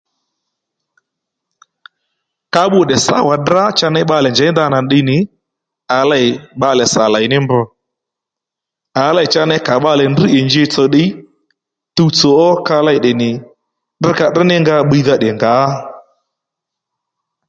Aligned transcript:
Ka 2.53 2.61
bbû 2.67 2.79
tdè 2.85 2.97
sáwà 3.05 3.33
tdrá 3.39 3.63
cha 3.77 3.87
ney 3.91 4.05
bbalè 4.07 4.29
njěy 4.31 4.51
ndanà 4.53 4.79
ddiy 4.83 5.03
nì 5.09 5.17
à 5.97 5.99
lêy 6.11 6.27
bbalè 6.57 6.85
sà 6.93 7.03
lèy 7.13 7.25
ní 7.31 7.37
mb 7.43 7.51
à 9.03 9.05
lêy 9.17 9.27
cha 9.33 9.41
ney 9.49 9.61
kà 9.67 9.75
bbalè 9.79 10.03
ndrŕ 10.09 10.27
ì 10.37 10.39
njitsò 10.45 10.83
ddiy 10.87 11.09
tuwtsò 11.95 12.29
ó 12.47 12.49
ka 12.67 12.77
lêy 12.87 12.99
tdè 12.99 13.11
nì 13.21 13.29
tdrŕ 13.99 14.13
ka 14.19 14.25
tdrŕ 14.33 14.43
ní 14.49 14.55
nga 14.63 14.75
bbiydha 14.83 15.15
tdè 15.17 15.29
ngǎ 15.35 15.53